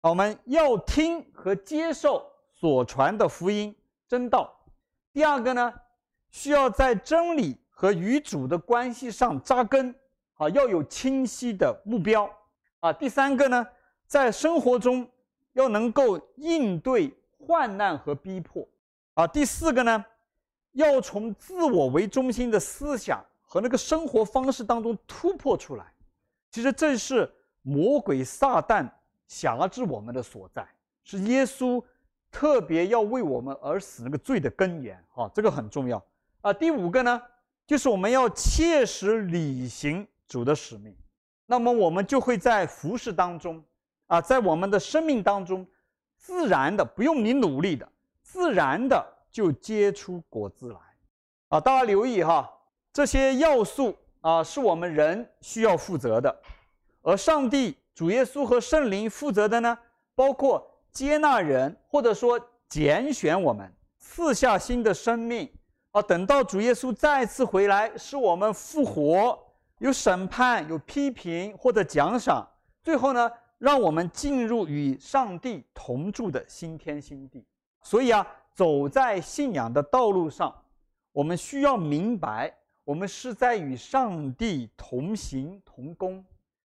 [0.00, 3.74] 我们要听和接受所传的福音
[4.08, 4.52] 真道。
[5.12, 5.72] 第二个呢，
[6.30, 9.94] 需要在真理和与主的关系上扎根，
[10.42, 12.28] 啊，要有清晰的目标。
[12.80, 13.64] 啊，第三个呢，
[14.08, 15.08] 在生活中
[15.52, 18.66] 要能够应对患难和逼迫。
[19.14, 20.04] 啊，第四个呢，
[20.72, 25.86] 要从自我为中心的思想和那个生活方式当中突破出来。
[26.50, 28.90] 其实这是魔鬼撒旦
[29.28, 30.66] 辖制我们的所在，
[31.04, 31.80] 是耶稣
[32.32, 36.04] 特别要为我们而死那个罪的根源啊，这个很重要
[36.40, 36.52] 啊。
[36.52, 37.22] 第五个呢，
[37.64, 40.96] 就是我们要切实履行主的使命，
[41.44, 43.62] 那么我们就会在服事当中
[44.06, 45.66] 啊，在我们的生命当中，
[46.16, 47.86] 自然的不用你努力的，
[48.22, 50.78] 自然的就结出果子来
[51.48, 51.60] 啊。
[51.60, 52.50] 大家留意哈，
[52.94, 53.94] 这些要素。
[54.22, 56.42] 啊，是我们人需要负责的，
[57.02, 59.76] 而上帝、主耶稣和圣灵负责的呢，
[60.14, 63.68] 包括接纳人，或者说拣选我们，
[63.98, 65.52] 赐下新的生命。
[65.90, 69.36] 啊，等到主耶稣再次回来，使我们复活，
[69.82, 72.48] 有审判、有批评或者奖赏，
[72.84, 77.44] 最后呢，让我们进入与上帝同住的新天新地。
[77.82, 80.54] 所以啊，走在信仰的道路上，
[81.10, 82.54] 我们需要明白。
[82.84, 86.24] 我们是在与上帝同行同工，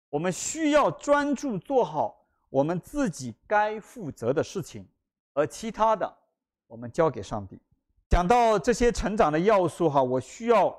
[0.10, 4.86] 我们需要专注做好我们自己该负责的事情，
[5.34, 6.14] 而其他的
[6.66, 7.58] 我们交给上帝。
[8.10, 10.78] 讲到这些成长的要素哈，我需要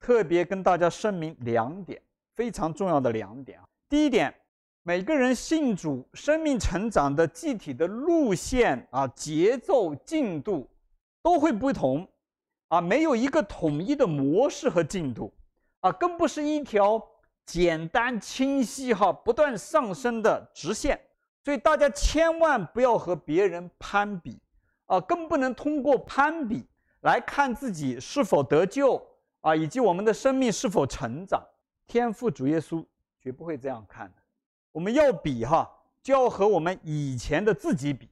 [0.00, 2.00] 特别跟大家声明两点
[2.34, 3.64] 非常重要的两点啊。
[3.88, 4.34] 第一点，
[4.82, 10.68] 每个人信主生命成长的具体的路线啊、节奏、进度
[11.22, 12.08] 都会不同。
[12.68, 15.34] 啊，没有一个统一的模式和进度，
[15.80, 17.04] 啊，更不是一条
[17.44, 20.96] 简单清晰哈、不断上升的直线。
[21.44, 24.40] 所以大家千万不要和别人攀比，
[24.86, 26.64] 啊，更不能通过攀比
[27.00, 29.04] 来看自己是否得救
[29.40, 31.42] 啊，以及我们的生命是否成长。
[31.86, 32.84] 天父主耶稣
[33.20, 34.22] 绝不会这样看的。
[34.72, 35.68] 我们要比哈，
[36.02, 38.08] 就要和我们以前的自己比，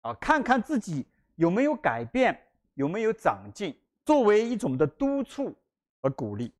[0.00, 2.40] 啊，看看自己有没有改变，
[2.74, 3.78] 有没有长进。
[4.04, 5.54] 作为一种的督促
[6.00, 6.50] 和鼓励，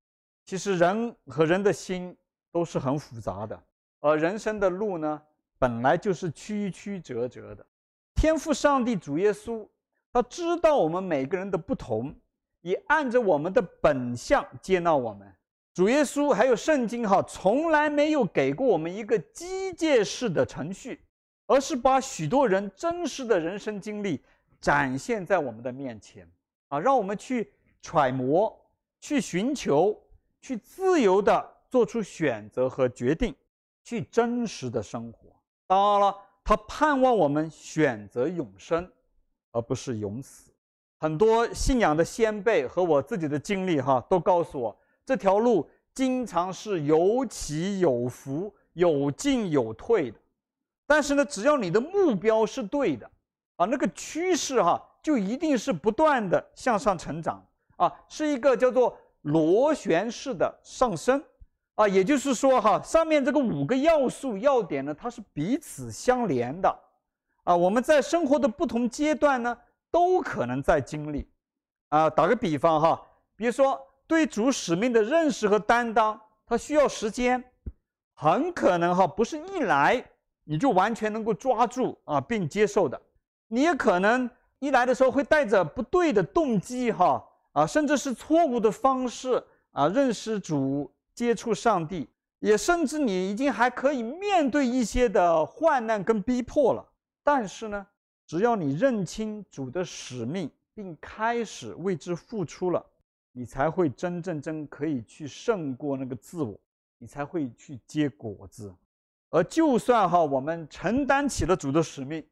[0.45, 2.15] 其实人和人的心
[2.53, 3.59] 都是很复杂的，
[4.01, 5.23] 而人生的路呢，
[5.59, 7.65] 本来就是曲曲折折的。
[8.15, 9.67] 天父上帝主耶稣，
[10.13, 12.15] 他知道我们每个人的不同，
[12.69, 15.27] 也按着我们的本相接纳我们。
[15.73, 21.01] 主耶稣还有圣经哈，从来没有给过我们一个机械式的程序，
[21.47, 24.23] 而是把许多人真实的人生经历
[24.61, 26.31] 展现在我们的面前。
[26.69, 27.51] 啊，让我们去
[27.81, 28.55] 揣摩、
[29.01, 29.99] 去寻求、
[30.43, 33.35] 去自由地做出选择和决定，
[33.83, 35.31] 去真实的生活。
[35.67, 38.91] 当然了，他盼望我们选择永生，
[39.53, 40.48] 而不是永死。
[40.99, 50.19] 很多信仰的先辈和我自己的经历，哈，都告诉我，这条路经常是有起有伏、有进有退的。
[50.87, 53.11] 但是呢，只要你的目标是对的，
[53.57, 54.85] 啊，那个趋势，哈。
[55.01, 57.43] 就一定是不断的向上成长
[57.77, 61.23] 啊，是一个叫做螺旋式的上升
[61.77, 66.69] 啊，也就是说哈，上面这个五个要素要点呢，它是彼此相连的
[67.45, 67.57] 啊。
[67.57, 69.57] 我们在生活的不同阶段呢，
[69.91, 71.29] 都可能在经历
[71.89, 72.09] 啊。
[72.09, 73.03] 打个比方哈，
[73.37, 77.43] 比如说对主使命的认识和担当，它需要时间，
[78.15, 80.05] 很可能哈不是一来
[80.45, 83.01] 你就完全能够抓住啊并接受的，
[83.49, 84.29] 你也可能。
[84.61, 96.85] 一来的时候会带着不对的动机，哈啊，甚至是错误的方式啊，认识主、接触上帝，也甚至你已经还可以面对一些的患难跟逼迫了。
[97.23, 97.87] 但是呢，
[98.29, 102.85] 只要你认清主的使命，并开始为之付出了，
[103.33, 106.55] 你才会真正真可以去胜过那个自我，
[106.99, 108.71] 你才会去结果子。
[109.31, 112.23] 而就算哈我们承担起了主的使命，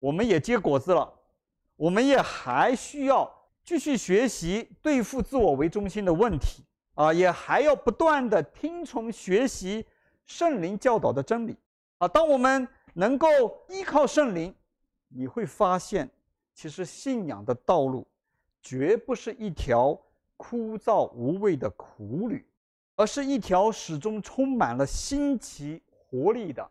[0.00, 1.08] 我们也结果子了。
[1.76, 6.64] 我们也还需要继续学习对付自我为中心的问题
[6.94, 9.86] 啊，也还要不断地听从学习
[10.26, 11.56] 圣灵教导的真理
[11.98, 12.08] 啊。
[12.08, 13.28] 当我们能够
[13.68, 14.52] 依靠圣灵，
[15.16, 16.10] 你会发现，
[16.52, 18.04] 其实信仰的道路
[18.60, 19.96] 绝不是一条
[20.36, 22.44] 枯燥无味的苦旅，
[22.96, 26.68] 而是一条始终充满了新奇活力的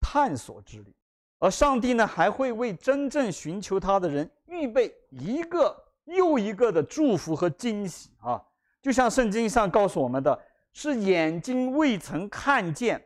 [0.00, 0.94] 探索之旅。
[1.38, 8.42] 而上帝呢，还会为真正寻求他的人预备一个又一个的祝福和惊喜啊！
[8.80, 10.38] 就像圣经上告诉我们的，
[10.72, 13.02] 是眼睛未曾看见，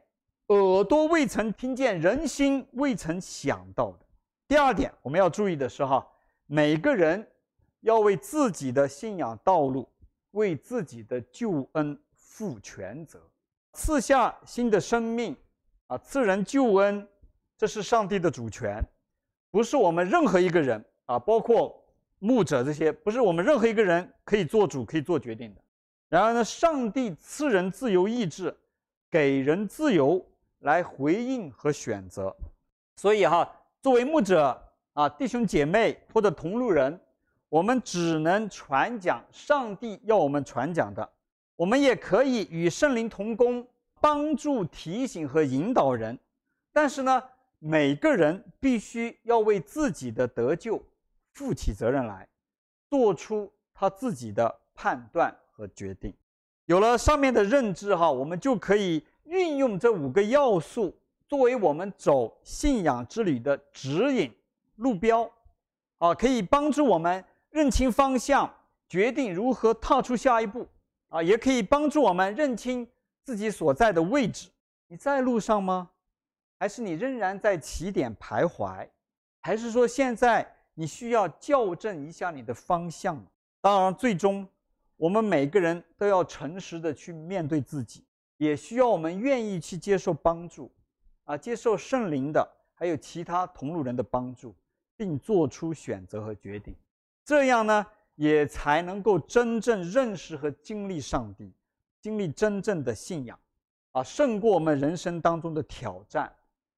[0.48, 3.98] 耳朵未曾听见，人心未曾想到的。
[4.48, 6.04] 第二点，我们要注意的是哈，
[6.46, 7.24] 每个人
[7.80, 9.86] 要为自己的信仰道路、
[10.30, 13.20] 为自己的救恩负全责，
[13.74, 15.36] 赐下新的生命
[15.88, 17.06] 啊，赐人救恩。
[17.58, 18.82] 这是上帝的主权，
[19.50, 21.84] 不是我们任何一个人啊，包括
[22.20, 25.60] 牧者这些，不是我们任何一个人可以做主、可以做决定的。
[26.08, 28.56] 然而呢，上帝赐人自由意志，
[29.10, 30.24] 给人自由
[30.60, 32.34] 来回应和选择。
[32.96, 34.60] 所以哈，作为牧者
[34.94, 36.98] 啊，弟兄姐妹或者同路人，
[37.48, 41.08] 我们只能传讲上帝要我们传讲的。
[41.54, 43.64] 我们也可以与圣灵同工，
[44.00, 46.18] 帮助提醒和引导人。
[46.72, 47.22] 但是呢，
[47.60, 50.82] 每个人必须要为自己的得救
[51.32, 52.28] 负起责任来，
[52.90, 56.12] 做出他自己的判断和决定。
[56.66, 60.92] 有了上面的认知哈，我们就可以运用这五个要素
[61.28, 64.34] 作为我们走信仰之旅的指引
[64.76, 65.30] 路标，
[65.98, 68.50] 啊，可以帮助我们认清方向，
[68.88, 70.66] 决定如何踏出下一步，
[71.08, 72.88] 啊，也可以帮助我们认清
[73.22, 74.48] 自己所在的位置。
[74.86, 75.90] 你在路上吗？
[76.58, 78.88] 还是你仍然在起点徘徊？
[79.40, 83.22] 还是说现在你需要校正一下你的方向？
[83.60, 84.48] 当然，最终
[84.96, 88.02] 我们每个人都要诚实的去面对自己，
[88.38, 90.70] 也需要我们愿意去接受帮助，
[91.28, 94.54] 啊，接受圣灵的还有其他同路人的帮助，
[94.96, 96.74] 并做出选择和决定。
[97.22, 101.52] 这样呢，也才能够真正认识和经历上帝，
[102.00, 103.38] 经历真正的信仰，
[103.92, 106.32] 啊，胜过我们人生当中的挑战。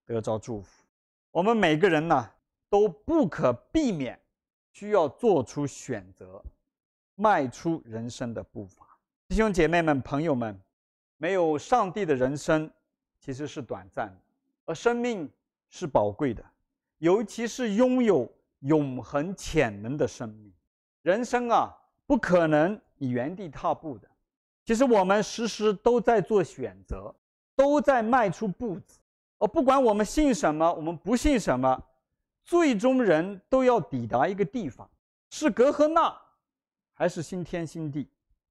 [0.04, 0.82] 得着祝福，
[1.30, 2.28] 我们每个人呢
[2.68, 4.20] 都不可避免
[4.72, 6.42] 需要做出选择，
[7.14, 8.84] 迈出人生的步伐。
[9.28, 10.60] 弟兄姐妹们、朋友们，
[11.18, 12.68] 没有上帝的人生
[13.20, 14.20] 其实是短暂的，
[14.64, 15.30] 而生命
[15.68, 16.44] 是宝贵的，
[16.98, 20.52] 尤其是拥有永恒潜能的生命。
[21.02, 21.74] 人生啊，
[22.06, 24.08] 不可能你原地踏步的。
[24.64, 27.14] 其实我们时时都在做选择，
[27.56, 28.98] 都在迈出步子。
[29.38, 31.82] 而不管我们信什么，我们不信什么，
[32.44, 34.88] 最终人都要抵达一个地方，
[35.30, 36.14] 是革和纳，
[36.92, 38.06] 还是新天新地？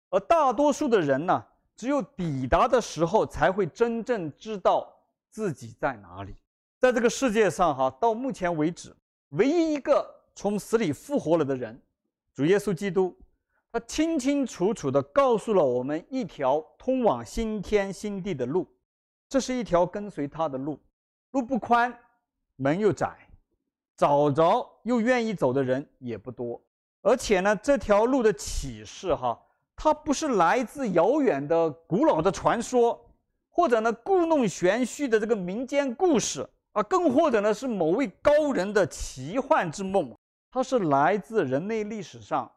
[0.10, 1.46] 而大多数的人呢，
[1.76, 4.92] 只有抵达的时候，才会真正知道
[5.30, 6.36] 自己在哪里。
[6.78, 8.96] 在这个世界上，哈，到目前为止，
[9.30, 11.80] 唯一一个从死里复活了的人，
[12.34, 13.18] 主耶稣基督，
[13.72, 18.68] 他清清楚楚地告诉了我们一条通往新天新地的路。
[19.28, 20.80] 这是一条跟随他的路，
[21.32, 21.96] 路不宽，
[22.56, 23.30] 门又窄，
[23.96, 26.60] 找着又愿意走的人也不多。
[27.02, 29.40] 而且呢，这条路的启示哈，
[29.76, 33.00] 它不是来自遥远的古老的传说，
[33.60, 40.16] 或者呢故弄玄虚的这个民间故事啊，更或者呢是某位高人的奇幻之梦。
[40.50, 42.50] 它是来自人类历史上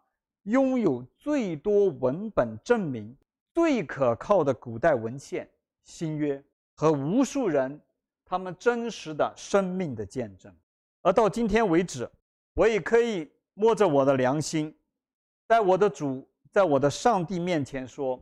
[0.45, 3.17] 拥有最多文本证明、
[3.53, 5.45] 最可靠的古代文献
[5.83, 6.37] 《新约》。
[6.77, 7.81] 和无数人
[8.25, 10.55] 他们真实的生命的见证，
[11.03, 12.09] 而到今天为止，
[12.55, 14.73] 我也可以摸着我的良心，
[15.49, 18.21] 在我的主，在我的上帝面前说，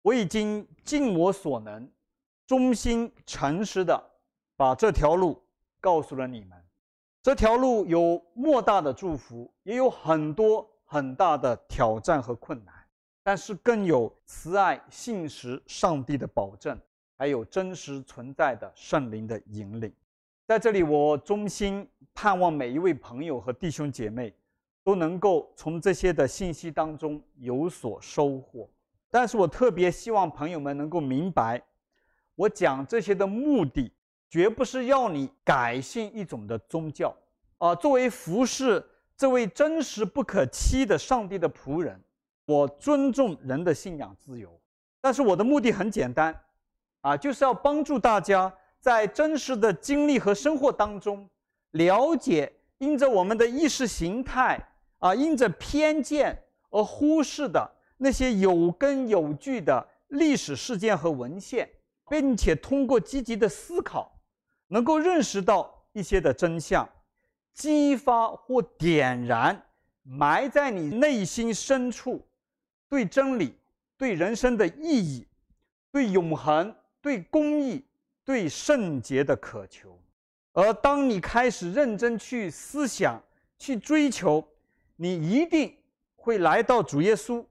[0.00, 1.86] 我已经尽我所能，
[2.46, 4.02] 忠心诚实的
[4.56, 5.42] 把这条路
[5.80, 6.50] 告诉了你们。
[7.22, 12.72] 这条路有莫大的祝福，也有很多很大的挑战和困难，
[13.22, 16.78] 但是更有慈爱、信实、上帝的保证。
[17.18, 19.90] 还有真实存在的圣灵的引领，
[20.46, 24.34] 在这里，我衷心盼望每一位朋友和弟兄姐妹
[24.84, 28.68] 都能够从这些的信息当中有所收获。
[29.08, 31.62] 但是我特别希望朋友们能够明白，
[32.36, 33.90] 我讲这些的目的，
[34.30, 37.12] 绝不是要你改信一种的宗教
[37.58, 37.74] 啊。
[37.74, 38.84] 作为服侍
[39.16, 42.00] 这位真实不可欺的上帝的仆人，
[42.44, 44.60] 我尊重人的信仰自由，
[45.00, 46.38] 但是我的目的很简单。
[47.02, 51.28] 啊，就是要帮助大家在真实的经历和生活当中，
[51.70, 54.60] 了解因着我们的意识形态
[54.98, 56.36] 啊，因着偏见
[56.68, 61.68] 而忽视的那些有根有据的历史事件和文献，
[62.08, 64.18] 并且通过积极的思考，
[64.68, 66.88] 能够认识到一些的真相，
[67.52, 69.66] 激发或点燃
[70.02, 72.26] 埋在你内心深处
[72.88, 73.56] 对真理、
[73.96, 75.26] 对人生的意义、
[75.90, 76.74] 对永恒。
[77.02, 77.84] 对公义、
[78.24, 79.96] 对圣洁的渴求，
[80.54, 83.22] 而当你开始认真去思想、
[83.58, 84.44] 去追求，
[84.96, 85.72] 你一定
[86.16, 87.46] 会来到主耶稣，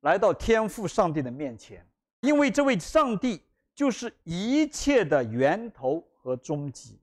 [0.00, 1.86] 来到天父上帝的面前，
[2.20, 3.42] 因为这位上帝
[3.76, 6.98] 就是一切的源头和终极。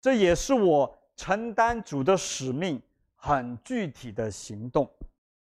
[0.00, 2.82] 这也是我承担主的使命
[3.14, 4.90] 很具体的行动。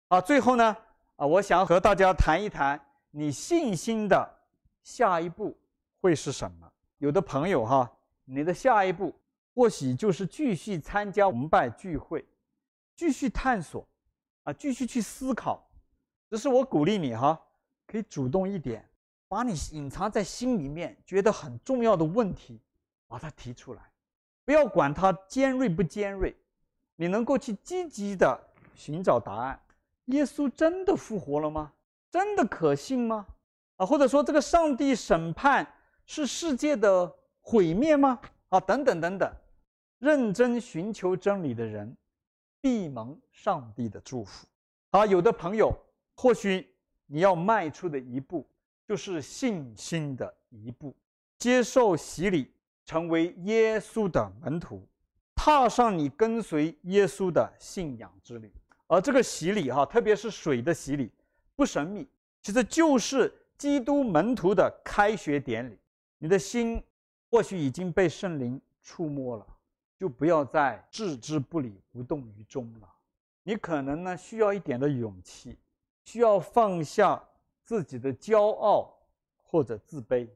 [0.09, 0.77] 啊，最后呢，
[1.15, 4.39] 啊，我想和大家谈一谈你信心的
[4.83, 5.57] 下一步。
[6.01, 6.71] 会是什么？
[6.99, 7.91] 有的朋友哈，
[8.25, 9.11] 你的下一步
[9.55, 12.23] 或许就是继续参加崇拜聚会，
[12.95, 13.87] 继续探索，
[14.43, 15.67] 啊，继续去思考。
[16.29, 17.41] 只是我鼓励你哈，
[17.87, 18.87] 可以主动一点，
[19.27, 22.59] 把你隐藏在心里面觉得很重要的问题，
[23.07, 23.81] 把它提出来，
[24.43, 26.35] 不要管它尖锐不尖锐，
[26.95, 28.39] 你能够去积极的
[28.73, 29.59] 寻找答案。
[30.05, 31.73] 耶稣真的复活了吗？
[32.11, 33.25] 真的可信吗？
[33.77, 35.67] 啊，或者说这个上帝审判
[36.05, 38.19] 是世界的毁灭吗？
[38.49, 39.31] 啊，等等等等，
[39.99, 41.97] 认真寻求真理的人，
[42.61, 44.45] 必蒙上帝的祝福。
[44.91, 45.75] 啊，有的朋友
[46.15, 46.71] 或许。
[47.07, 48.43] 你要迈出的一步，
[48.87, 50.95] 就是信心的一步，
[51.37, 52.51] 接受洗礼，
[52.85, 54.87] 成为耶稣的门徒，
[55.35, 58.51] 踏上你跟随耶稣的信仰之旅。
[58.87, 61.11] 而这个洗礼，哈，特别是水的洗礼，
[61.55, 62.07] 不神秘，
[62.41, 65.77] 其实就是基督门徒的开学典礼。
[66.19, 66.81] 你的心
[67.29, 69.47] 或许已经被圣灵触摸了，
[69.97, 72.87] 就不要再置之不理、无动于衷了。
[73.41, 75.57] 你可能呢，需要一点的勇气。
[76.07, 77.19] 需要放下
[77.65, 78.95] 自己的骄傲
[79.41, 80.29] 或者自卑，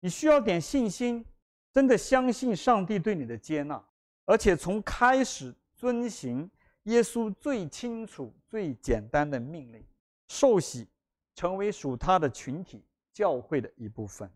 [0.00, 1.24] 你需要点信心，
[1.72, 3.80] 真的相信上帝对你的接纳，
[4.24, 6.50] 而且从开始遵行
[6.84, 9.82] 耶稣最清楚、最简单的命令，
[10.26, 10.88] 受洗，
[11.36, 14.28] 成为属他的群体教会的一部分。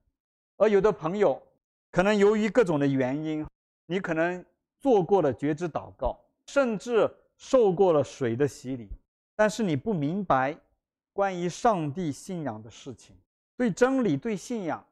[0.57, 1.43] 而有的朋友，
[1.91, 3.45] 可能由于各种的原因，
[3.87, 4.45] 你可能
[4.79, 6.17] 做过了觉知祷告，
[6.47, 8.89] 甚至受过了水的洗礼，
[9.35, 10.57] 但是你不明白。
[11.17, 13.17] 关于上帝信仰的事情，
[13.57, 14.87] 对真理、对信仰，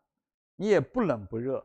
[0.57, 1.63] 你也不冷不热。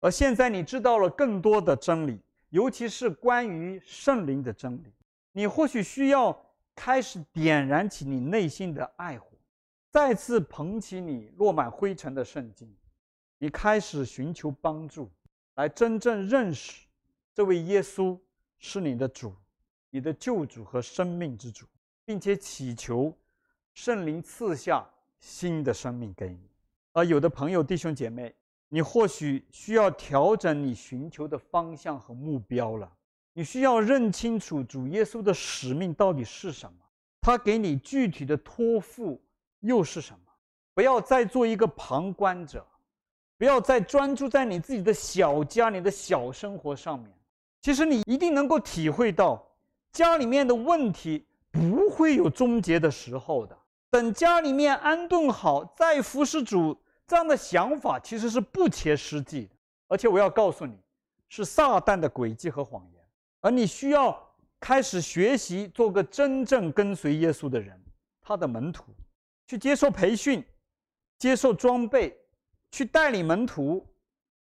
[0.00, 4.90] 而现在你知道了更多的真理，尤其是关于圣灵的真理，
[5.30, 6.34] 你或许需要
[6.74, 9.26] 开始点燃起你内心的爱火，
[9.90, 12.74] 再次捧起你落满灰尘的圣经，
[13.36, 15.10] 你开始寻求帮助，
[15.56, 16.86] 来真正认识
[17.34, 18.18] 这位耶稣
[18.56, 19.34] 是你的主、
[19.90, 21.66] 你的救主和生命之主，
[22.06, 23.14] 并且祈求。
[23.80, 24.84] 圣灵赐下
[25.20, 26.50] 新的生命给你，
[26.92, 28.34] 而有的朋友、弟兄姐妹，
[28.68, 32.92] 你或许需要调整你寻求的方向和目标了。
[33.32, 36.78] 你需要认清楚主耶稣的使命到底是什么，
[37.20, 39.22] 他给你具体的托付
[39.60, 40.32] 又是什么？
[40.74, 42.66] 不要再做一个旁观者，
[43.36, 47.08] 不要再专注在你自己的小家、你的小生活上面。
[47.62, 49.40] 其实你一定能够体会到，
[49.92, 53.56] 家里面的问题不会有终结的时候的。
[53.90, 59.56] 等家里面安顿好，再服侍主，这样的想法其实是不切实际的。
[59.88, 60.78] 而且我要告诉你，
[61.28, 63.02] 是撒旦的诡计和谎言。
[63.40, 64.20] 而你需要
[64.60, 67.80] 开始学习做个真正跟随耶稣的人，
[68.20, 68.84] 他的门徒，
[69.46, 70.44] 去接受培训，
[71.18, 72.14] 接受装备，
[72.70, 73.86] 去带领门徒。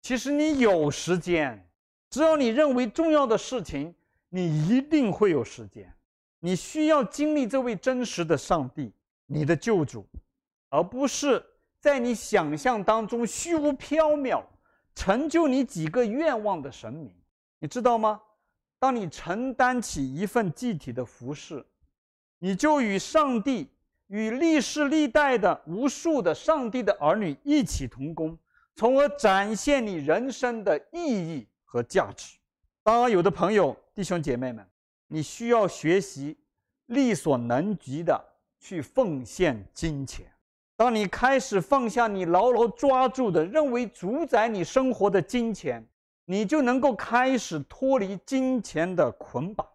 [0.03, 1.67] 其实你有时间，
[2.11, 3.95] 只要你认为重要的事情，
[4.29, 5.91] 你一定会有时间。
[6.41, 8.93] 你需要经历这位真实的上帝。
[9.33, 10.05] 你的救主，
[10.71, 11.41] 而不是
[11.79, 14.43] 在你想象当中虚无缥缈，
[14.93, 17.15] 成就你几个愿望的神明，
[17.61, 18.21] 你知道吗？
[18.81, 21.65] 当你承担起一份具体的服饰，
[22.41, 23.71] 你就与上帝、
[24.09, 28.37] 与历世历代的无数的上帝的儿女一起同工，
[28.75, 32.37] 从而展现你人生的意义和价值。
[32.83, 34.67] 当然，有的朋友、弟兄姐妹们，
[35.07, 36.37] 你需要学习
[36.87, 38.27] 力所能及的。
[38.61, 40.27] 去奉献金钱。
[40.77, 45.85] 当你开始放下你牢牢抓住的、认为主宰你生活的金钱，
[46.25, 49.67] 你就能够开始脱离金钱的捆绑，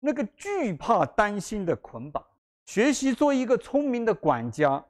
[0.00, 2.24] 那个惧怕、担心的捆绑。
[2.64, 4.84] 学习做一个聪明的管家，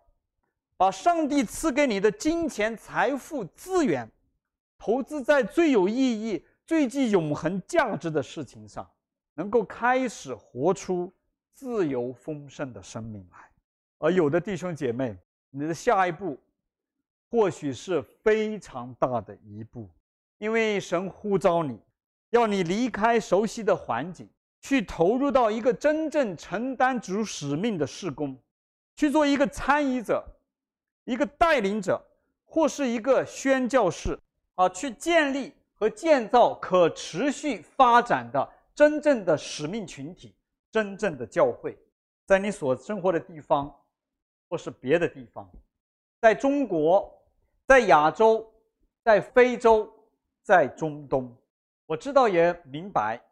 [0.76, 4.09] 把上帝赐给你的金钱、财富、资源，
[4.78, 8.89] 投资在最有意义、最具永恒价值的事情上，
[9.35, 11.12] 能够开始活出。
[11.53, 13.38] 自由丰盛的生命来，
[13.98, 15.16] 而有的弟兄姐妹，
[15.50, 16.38] 你的下一步
[17.30, 19.88] 或许是非常大的一步，
[20.38, 21.78] 因为神呼召你，
[22.30, 24.28] 要你离开熟悉的环境，
[24.61, 28.36] 去投入到一个真正承担主使命的事工，
[28.96, 30.24] 去做一个参与者，
[31.05, 32.03] 一个带领者，
[32.44, 34.18] 或是一个宣教士
[34.57, 40.34] 啊，去建立和建造可持续发展的真正的使命群体。
[40.73, 41.79] 真正的教会，
[42.27, 43.73] 在你所生活的地方，
[44.49, 45.49] 或是别的地方，
[46.18, 47.23] 在中国，
[47.66, 48.51] 在亚洲，
[49.05, 49.93] 在非洲，
[50.43, 51.37] 在中东，
[51.85, 53.23] 我知道也明白，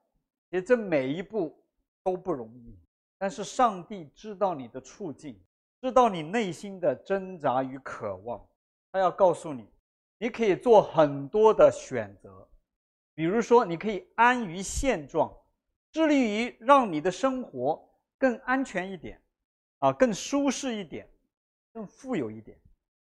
[0.50, 1.58] 也这每一步
[2.04, 2.78] 都不容易。
[3.16, 5.42] 但是上帝知道你的处境，
[5.80, 8.46] 知道你内心的挣扎与渴望，
[8.92, 9.66] 他要告诉你，
[10.18, 12.46] 你可以做很多的选择，
[13.14, 15.34] 比如说，你可以安于现状。
[15.92, 17.82] 致力于让你的生活
[18.18, 19.20] 更安全一点，
[19.78, 21.08] 啊，更舒适一点，
[21.72, 22.56] 更富有一点。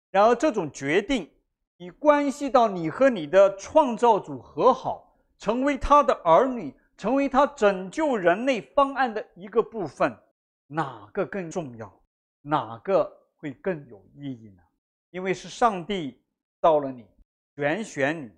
[0.10, 1.30] 然而，这种决定
[1.78, 10.16] 已关系到你和你的创造主和好，成为他的儿女，成为他拯救人类方案的一个部分。
[10.68, 12.02] 哪个更重要？
[12.42, 14.64] 哪个会更有意义呢？
[15.12, 16.20] 因为是上帝
[16.62, 17.06] 造了你，
[17.56, 18.32] 选选你，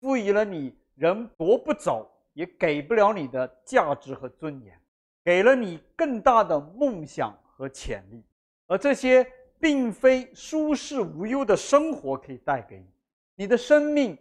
[0.00, 4.80] 赋予了你人夺不走也给不了你的价值和尊严，
[5.24, 8.24] 给了你更大的梦想和潜力，
[8.66, 9.26] 而这些
[9.58, 12.86] 并非舒适无忧的生活可以带给你。
[13.34, 14.16] 你的生命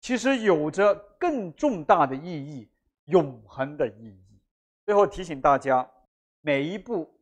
[0.00, 2.68] 其实有着更重大的意义，
[3.06, 4.40] 永恒的意义。
[4.84, 5.88] 最后提醒大家，
[6.40, 7.12] 每一步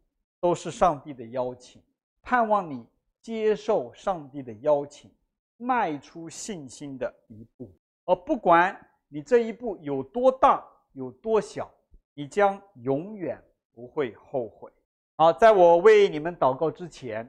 [0.41, 1.83] 都是上帝的邀请，
[2.23, 2.87] 盼望你。
[3.23, 5.09] 接受上帝的邀请，
[5.57, 7.73] 迈出信心的一步。
[8.05, 8.77] 而不管
[9.15, 11.71] 你这一步有多大、有多小，
[12.15, 13.39] 你将永远
[13.75, 14.73] 不会后悔。
[15.17, 17.29] 好，在我为你们祷告之前，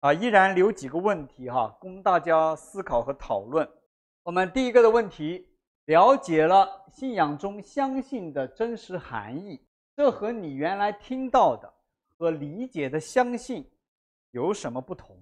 [0.00, 3.66] 啊，依然留几个问题哈，供大家思考和讨论。
[4.24, 5.48] 我们第一个的问题：
[5.86, 9.58] 了解了信仰中相信的真实含义，
[9.96, 11.72] 这和你原来听到的
[12.18, 13.66] 和理解的相信。
[14.32, 15.16] 有什么不同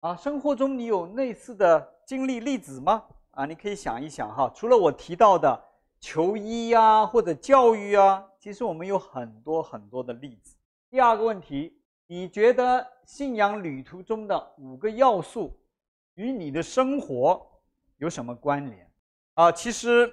[0.00, 0.16] 啊？
[0.16, 3.04] 生活中你有类似的经历例子吗？
[3.36, 4.50] 啊，你可以想一想哈。
[4.54, 5.62] 除了我提到的
[6.00, 10.56] 求医呀，或者教育啊，其实我们有很多很多的例子。
[10.90, 15.54] 第二个问题，你觉得信仰旅途中的五个要素
[16.14, 17.46] 与你的生活
[17.98, 18.90] 有什么关联？
[19.34, 20.10] 啊，其实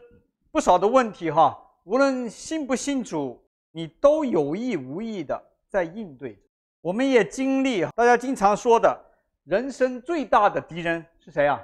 [0.51, 6.38] 不少的问题哈，无论信不信主，你都有意无意的在应对。
[6.82, 9.01] 我们也经历大家经常说的，
[9.45, 11.57] 人生最大的敌人是谁啊？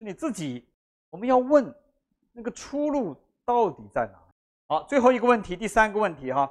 [0.00, 0.66] 是你自己。
[1.10, 1.74] 我们要问，
[2.32, 4.18] 那个出路到底在哪？
[4.68, 6.50] 好，最后一个问题，第三个问题哈。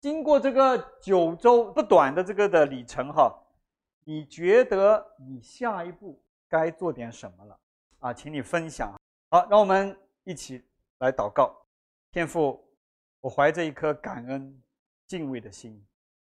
[0.00, 3.34] 经过这个九周不短的这个的里程哈，
[4.04, 7.58] 你觉得你下一步该做点什么了？
[8.00, 8.94] 啊，请你分享。
[9.30, 10.62] 好，让我们一起
[10.98, 11.54] 来祷告。
[12.12, 12.62] 天父，
[13.20, 14.62] 我怀着一颗感恩、
[15.06, 15.82] 敬畏的心。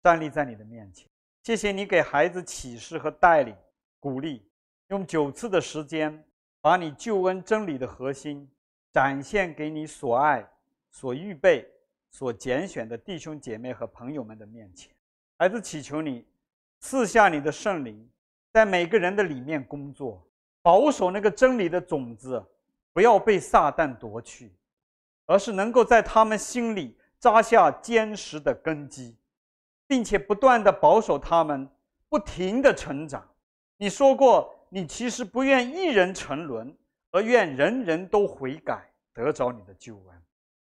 [0.03, 1.07] 站立在你的面前，
[1.43, 3.55] 谢谢你给孩子启示和带领、
[3.99, 4.51] 鼓励，
[4.89, 6.25] 用九次的时间，
[6.61, 8.49] 把你救恩真理的核心
[8.93, 10.49] 展现给你所爱、
[10.91, 11.67] 所预备、
[12.11, 14.93] 所拣选的弟兄姐妹和朋友们的面前。
[15.39, 16.27] 孩子祈求你
[16.79, 18.09] 赐下你的圣灵，
[18.53, 20.23] 在每个人的里面工作，
[20.63, 22.45] 保守那个真理的种子，
[22.93, 24.53] 不要被撒旦夺去，
[25.27, 29.17] 而是能够在他们心里扎下坚实的根基。
[29.87, 31.69] 并且不断地保守他们，
[32.09, 33.29] 不停地成长。
[33.77, 36.75] 你说过，你其实不愿一人沉沦，
[37.11, 40.23] 而愿人人都悔改，得着你的救恩。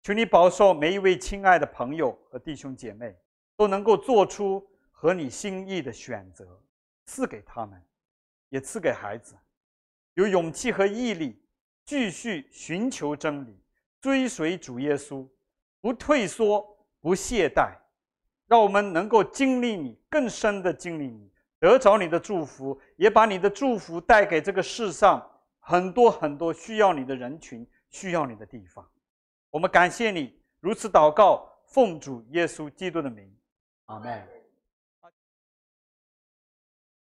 [0.01, 3.15] 求你保守每一位亲爱的朋友和弟兄姐妹，
[3.57, 6.59] 都能够做出合你心意的选择，
[7.05, 7.79] 赐给他们，
[8.47, 9.35] 也赐给孩子，
[10.13, 11.39] 有勇气和毅力，
[11.83, 13.59] 继续寻求真理，
[13.99, 15.27] 追随主耶稣，
[15.81, 16.65] 不退缩，
[17.01, 17.75] 不懈怠。
[18.47, 21.29] 让我们能够经历你，更深的经历你，
[21.61, 25.23] 得着你的祝福，也把你的祝福带给这个世上
[25.59, 28.83] 很多很多需要你的人群，需要你的地方。
[29.51, 33.31] 我们感谢你，如此祷告，奉主耶稣基督的名，
[33.85, 34.40] 阿门。